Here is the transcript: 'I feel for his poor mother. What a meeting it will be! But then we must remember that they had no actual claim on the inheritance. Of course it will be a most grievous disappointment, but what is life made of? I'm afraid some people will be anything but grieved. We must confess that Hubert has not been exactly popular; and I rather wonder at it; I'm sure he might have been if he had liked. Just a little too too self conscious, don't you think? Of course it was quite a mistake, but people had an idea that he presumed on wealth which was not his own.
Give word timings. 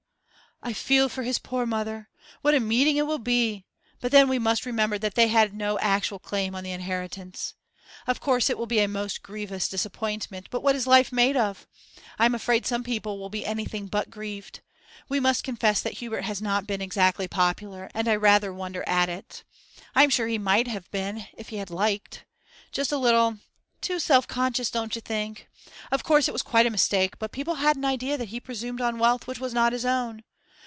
'I 0.63 0.73
feel 0.73 1.09
for 1.09 1.23
his 1.23 1.39
poor 1.39 1.65
mother. 1.65 2.07
What 2.43 2.53
a 2.53 2.59
meeting 2.59 2.95
it 2.95 3.07
will 3.07 3.17
be! 3.17 3.65
But 3.99 4.11
then 4.11 4.29
we 4.29 4.37
must 4.37 4.63
remember 4.63 4.99
that 4.99 5.15
they 5.15 5.27
had 5.27 5.55
no 5.55 5.79
actual 5.79 6.19
claim 6.19 6.53
on 6.53 6.63
the 6.63 6.69
inheritance. 6.69 7.55
Of 8.05 8.19
course 8.19 8.47
it 8.47 8.59
will 8.59 8.67
be 8.67 8.79
a 8.79 8.87
most 8.87 9.23
grievous 9.23 9.67
disappointment, 9.67 10.49
but 10.51 10.61
what 10.61 10.75
is 10.75 10.85
life 10.85 11.11
made 11.11 11.35
of? 11.35 11.65
I'm 12.19 12.35
afraid 12.35 12.67
some 12.67 12.83
people 12.83 13.17
will 13.17 13.27
be 13.31 13.43
anything 13.43 13.87
but 13.87 14.11
grieved. 14.11 14.59
We 15.09 15.19
must 15.19 15.43
confess 15.43 15.81
that 15.81 15.93
Hubert 15.93 16.25
has 16.25 16.43
not 16.43 16.67
been 16.67 16.79
exactly 16.79 17.27
popular; 17.27 17.89
and 17.95 18.07
I 18.07 18.15
rather 18.15 18.53
wonder 18.53 18.87
at 18.87 19.09
it; 19.09 19.43
I'm 19.95 20.11
sure 20.11 20.27
he 20.27 20.37
might 20.37 20.67
have 20.67 20.91
been 20.91 21.25
if 21.33 21.49
he 21.49 21.55
had 21.57 21.71
liked. 21.71 22.23
Just 22.71 22.91
a 22.91 22.99
little 22.99 23.31
too 23.31 23.93
too 23.95 23.99
self 23.99 24.27
conscious, 24.27 24.69
don't 24.69 24.93
you 24.93 25.01
think? 25.01 25.49
Of 25.91 26.03
course 26.03 26.27
it 26.27 26.33
was 26.33 26.43
quite 26.43 26.67
a 26.67 26.75
mistake, 26.75 27.17
but 27.17 27.31
people 27.31 27.55
had 27.55 27.77
an 27.77 27.85
idea 27.85 28.15
that 28.15 28.29
he 28.29 28.39
presumed 28.39 28.79
on 28.79 28.99
wealth 28.99 29.25
which 29.25 29.39
was 29.39 29.55
not 29.55 29.73
his 29.73 29.85
own. 29.85 30.23